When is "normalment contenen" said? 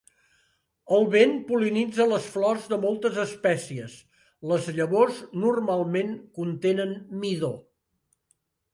5.47-7.01